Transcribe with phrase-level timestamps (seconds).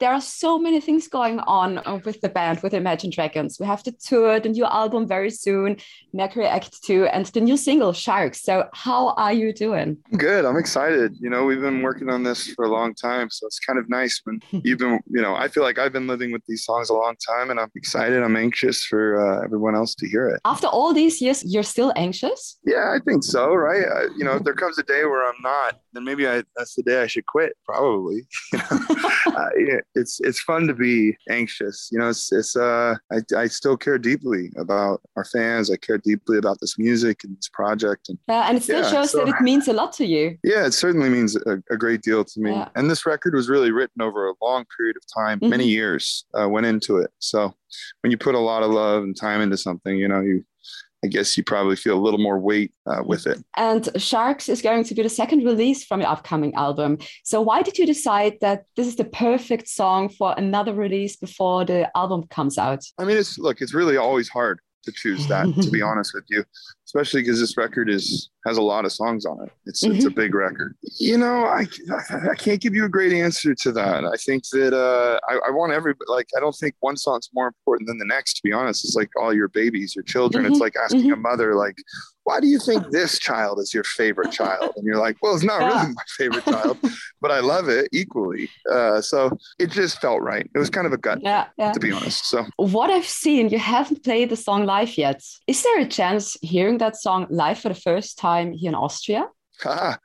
[0.00, 3.58] there are so many things going on with the band, with Imagine Dragons.
[3.58, 5.76] We have the tour, the new album very soon,
[6.12, 8.42] Mercury Act 2, and the new single, Sharks.
[8.42, 9.96] So, how are you doing?
[10.16, 10.44] Good.
[10.44, 11.16] I'm excited.
[11.20, 13.28] You know, we've been working on this for a long time.
[13.30, 16.06] So, it's kind of nice when you've been, you know, I feel like I've been
[16.06, 18.22] living with these songs a long time and I'm excited.
[18.22, 20.40] I'm anxious for uh, everyone else to hear it.
[20.44, 22.58] After all these years, you're still anxious?
[22.64, 23.82] Yeah, I think so, right?
[23.82, 26.74] I, you know, if there comes a day where I'm not, then maybe I, that's
[26.74, 28.26] the day I should quit, probably.
[28.52, 29.10] You know?
[29.26, 31.88] uh, yeah, it's it's fun to be anxious.
[31.92, 35.70] You know, it's it's uh I, I still care deeply about our fans.
[35.70, 38.08] I care deeply about this music and this project.
[38.08, 40.38] And yeah, and it still yeah, shows so, that it means a lot to you.
[40.44, 42.50] Yeah, it certainly means a, a great deal to me.
[42.50, 42.68] Yeah.
[42.76, 45.50] And this record was really written over a long period of time, mm-hmm.
[45.50, 47.10] many years uh, went into it.
[47.18, 47.54] So
[48.00, 50.44] when you put a lot of love and time into something, you know, you
[51.04, 53.38] I guess you probably feel a little more weight uh, with it.
[53.56, 56.98] And Sharks is going to be the second release from your upcoming album.
[57.22, 61.64] So, why did you decide that this is the perfect song for another release before
[61.64, 62.84] the album comes out?
[62.98, 66.24] I mean, it's look, it's really always hard to choose that, to be honest with
[66.28, 66.44] you,
[66.88, 69.52] especially because this record is has a lot of songs on it.
[69.66, 69.94] It's mm-hmm.
[69.94, 70.20] it's a mm-hmm.
[70.20, 70.74] big record.
[70.98, 71.66] You know, I
[72.30, 74.06] I can't give you a great answer to that.
[74.06, 77.46] I think that uh, I, I want every like I don't think one song's more
[77.46, 78.34] important than the next.
[78.34, 80.44] To be honest, it's like all your babies, your children.
[80.44, 80.52] Mm-hmm.
[80.52, 81.12] It's like asking mm-hmm.
[81.12, 81.76] a mother like,
[82.24, 84.72] why do you think this child is your favorite child?
[84.76, 85.68] And you're like, well, it's not yeah.
[85.68, 86.78] really my favorite child,
[87.22, 88.50] but I love it equally.
[88.70, 90.48] Uh, so it just felt right.
[90.54, 91.72] It was kind of a gut, yeah, yeah.
[91.72, 92.26] to be honest.
[92.26, 95.22] So what I've seen, you haven't played the song live yet.
[95.46, 99.26] Is there a chance hearing that song live for the first time here in Austria?
[99.64, 99.98] Ah,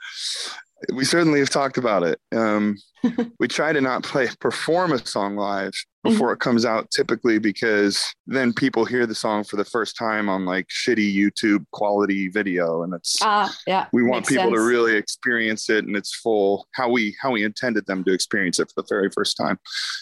[0.91, 2.19] we certainly have talked about it.
[2.35, 2.77] Um,
[3.39, 6.33] we try to not play perform a song live before mm-hmm.
[6.33, 10.45] it comes out typically because then people hear the song for the first time on
[10.45, 14.55] like shitty YouTube quality video and it's uh, yeah we want people sense.
[14.55, 18.59] to really experience it and it's full how we how we intended them to experience
[18.59, 19.57] it for the very first time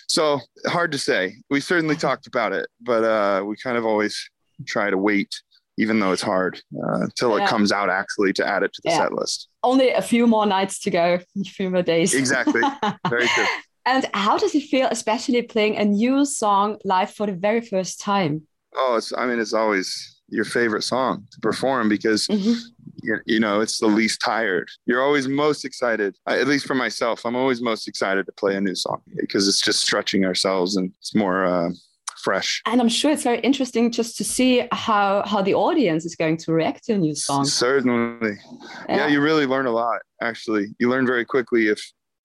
[0.08, 4.30] so hard to say we certainly talked about it but uh we kind of always
[4.66, 5.42] try to wait
[5.82, 7.44] even though it's hard uh, until yeah.
[7.44, 8.98] it comes out actually to add it to the yeah.
[9.00, 9.50] set list.
[9.64, 12.14] Only a few more nights to go, a few more days.
[12.14, 12.62] Exactly.
[13.10, 13.46] Very true.
[13.88, 18.00] and how does it feel, especially playing a new song live for the very first
[18.00, 18.48] time?
[18.76, 22.54] Oh, it's, I mean, it's always your favorite song to perform because mm-hmm.
[23.04, 27.26] you, you, know it's the least tired you're always most excited at least for myself
[27.26, 30.90] i'm always most excited to play a new song because it's just stretching ourselves and
[31.00, 31.70] it's more uh,
[32.24, 32.62] fresh.
[32.66, 36.38] And I'm sure it's very interesting just to see how how the audience is going
[36.38, 37.46] to react to a new song.
[37.46, 38.38] Certainly.
[38.88, 40.68] Yeah, yeah you really learn a lot, actually.
[40.80, 41.82] You learn very quickly if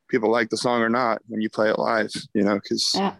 [0.09, 3.15] people like the song or not when you play it live, you know, because yeah.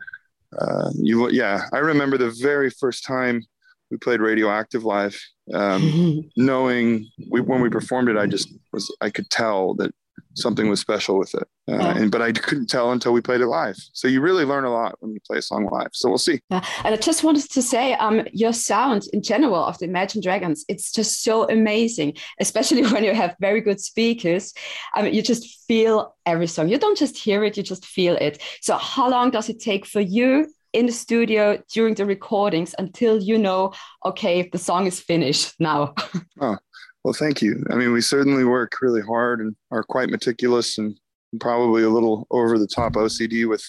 [0.57, 3.43] Uh, you yeah, I remember the very first time
[3.91, 5.21] we played Radioactive live,
[5.53, 9.93] um, knowing we when we performed it, I just was I could tell that
[10.37, 11.49] something was special with it.
[11.69, 11.97] Uh, yeah.
[11.97, 13.77] and, but I couldn't tell until we played it live.
[13.93, 15.89] So you really learn a lot when you play a song live.
[15.93, 16.41] So we'll see.
[16.51, 16.65] Yeah.
[16.85, 20.65] And I just wanted to say, um, your sound in general of the Imagine Dragons,
[20.69, 24.53] it's just so amazing, especially when you have very good speakers.
[24.95, 26.69] I mean, you just feel every song.
[26.69, 28.43] You don't just hear it, you just feel it.
[28.61, 33.19] So how long does it take for you in the studio during the recordings until
[33.19, 33.73] you know,
[34.05, 35.95] okay, the song is finished now?
[36.41, 36.57] oh,
[37.07, 37.63] well, thank you.
[37.71, 40.99] I mean, we certainly work really hard and are quite meticulous and
[41.39, 43.65] probably a little over the top OCD with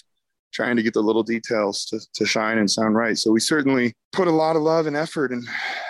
[0.52, 3.16] trying to get the little details to, to shine and sound right.
[3.16, 5.48] So we certainly put a lot of love and effort and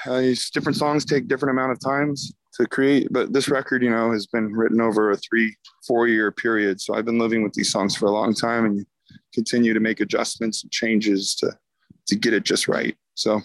[0.08, 3.08] uh, different songs take different amount of times to create.
[3.12, 5.56] But this record, you know, has been written over a three,
[5.88, 6.82] four year period.
[6.82, 8.86] So I've been living with these songs for a long time and
[9.34, 11.58] continue to make adjustments and changes to,
[12.08, 12.98] to get it just right.
[13.16, 13.40] So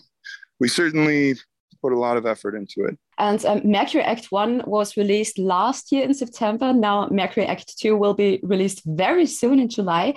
[0.58, 1.36] we certainly
[1.80, 2.98] put a lot of effort into it.
[3.18, 6.72] And um, Mercury Act 1 was released last year in September.
[6.72, 10.14] Now, Mercury Act 2 will be released very soon in July.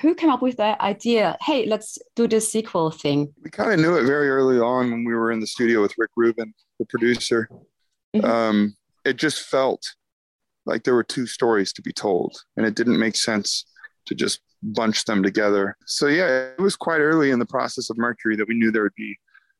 [0.00, 1.36] Who came up with the idea?
[1.40, 3.34] Hey, let's do this sequel thing.
[3.42, 5.94] We kind of knew it very early on when we were in the studio with
[5.98, 7.48] Rick Rubin, the producer.
[8.14, 8.24] Mm-hmm.
[8.24, 9.94] Um, it just felt
[10.66, 13.64] like there were two stories to be told, and it didn't make sense
[14.06, 15.76] to just bunch them together.
[15.86, 18.82] So, yeah, it was quite early in the process of Mercury that we knew there
[18.82, 19.16] would be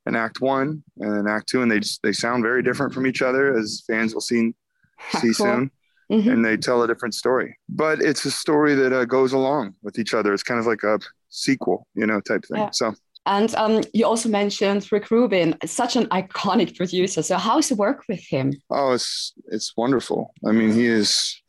[0.06, 3.06] an act one and an act two and they just they sound very different from
[3.06, 4.52] each other as fans will see
[5.20, 5.34] see cool.
[5.34, 5.70] soon
[6.10, 6.28] mm-hmm.
[6.30, 9.98] and they tell a different story but it's a story that uh, goes along with
[9.98, 10.98] each other it's kind of like a
[11.28, 12.70] sequel you know type thing yeah.
[12.70, 12.94] so
[13.26, 17.22] and um, you also mentioned Rick Rubin, such an iconic producer.
[17.22, 18.52] So how's the work with him?
[18.70, 20.32] Oh, it's it's wonderful.
[20.46, 21.42] I mean, he is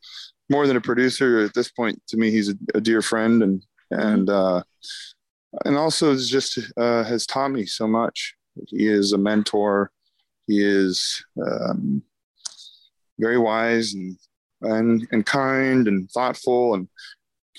[0.49, 2.01] more than a producer at this point.
[2.07, 4.63] To me, he's a, a dear friend, and and uh,
[5.65, 8.33] and also just uh, has taught me so much.
[8.67, 9.91] He is a mentor.
[10.47, 12.01] He is um,
[13.19, 14.17] very wise and,
[14.61, 16.87] and and kind and thoughtful and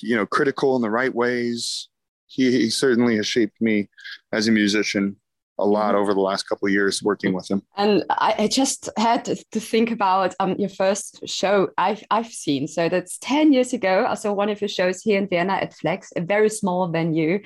[0.00, 1.88] you know critical in the right ways.
[2.26, 3.88] he, he certainly has shaped me
[4.32, 5.16] as a musician
[5.58, 6.00] a lot mm-hmm.
[6.00, 7.62] over the last couple of years working with him.
[7.76, 12.26] And I, I just had to, to think about um, your first show I've, I've
[12.26, 12.68] seen.
[12.68, 14.06] So that's 10 years ago.
[14.08, 17.40] I saw one of your shows here in Vienna at Flex, a very small venue.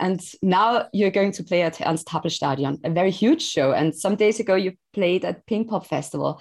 [0.00, 3.72] And now you're going to play at Ernst Happel Stadion, a very huge show.
[3.72, 6.40] And some days ago, you played at Pinkpop Festival.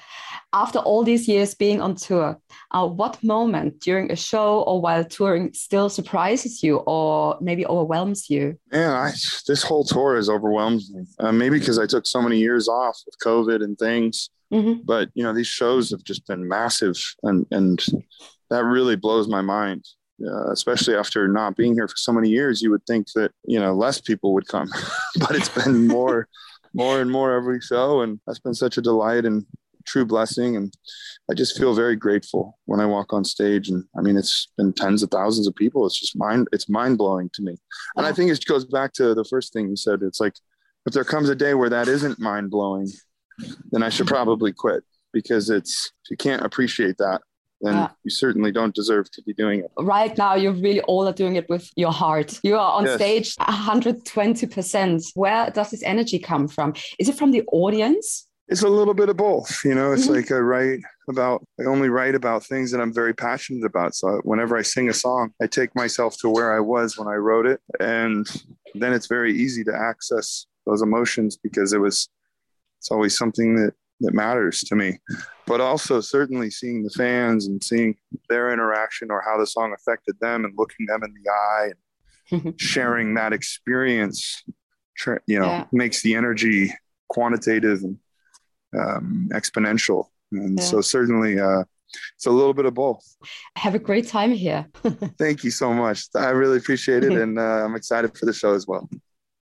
[0.53, 2.39] After all these years being on tour,
[2.71, 8.29] uh, what moment during a show or while touring still surprises you or maybe overwhelms
[8.29, 8.57] you?
[8.71, 9.11] Yeah, I,
[9.47, 11.05] this whole tour has overwhelmed me.
[11.19, 14.29] Uh, maybe because I took so many years off with COVID and things.
[14.51, 14.81] Mm-hmm.
[14.85, 17.83] But you know, these shows have just been massive, and and
[18.51, 19.83] that really blows my mind
[20.25, 23.59] uh, especially after not being here for so many years, you would think that you
[23.59, 24.69] know less people would come,
[25.19, 26.27] but it's been more,
[26.73, 29.45] more and more every show, and that's been such a delight and
[29.85, 30.55] true blessing.
[30.55, 30.73] And
[31.29, 33.69] I just feel very grateful when I walk on stage.
[33.69, 35.85] And I mean, it's been tens of thousands of people.
[35.85, 37.57] It's just mind, it's mind blowing to me.
[37.95, 40.01] And I think it goes back to the first thing you said.
[40.01, 40.35] It's like
[40.85, 42.87] if there comes a day where that isn't mind blowing,
[43.71, 47.21] then I should probably quit because it's you can't appreciate that
[47.63, 47.89] then yeah.
[48.03, 49.71] you certainly don't deserve to be doing it.
[49.77, 52.39] Right now, you really all are doing it with your heart.
[52.43, 52.95] You are on yes.
[52.95, 55.03] stage 120%.
[55.15, 56.73] Where does this energy come from?
[56.99, 58.27] Is it from the audience?
[58.49, 59.63] It's a little bit of both.
[59.63, 60.15] You know, it's mm-hmm.
[60.15, 60.79] like I write
[61.09, 63.95] about, I only write about things that I'm very passionate about.
[63.95, 67.15] So whenever I sing a song, I take myself to where I was when I
[67.15, 67.61] wrote it.
[67.79, 68.27] And
[68.75, 72.09] then it's very easy to access those emotions because it was,
[72.79, 74.99] it's always something that that matters to me.
[75.45, 77.95] But also certainly seeing the fans and seeing
[78.29, 81.71] their interaction or how the song affected them and looking them in the eye
[82.31, 84.43] and sharing that experience,
[85.27, 85.65] you know, yeah.
[85.71, 86.71] makes the energy
[87.09, 87.97] quantitative and
[88.79, 90.05] um, exponential.
[90.31, 90.65] And yeah.
[90.65, 91.63] so certainly uh,
[92.15, 93.03] it's a little bit of both.
[93.55, 94.67] Have a great time here.
[95.17, 96.05] Thank you so much.
[96.15, 97.13] I really appreciate it.
[97.13, 98.89] And uh, I'm excited for the show as well.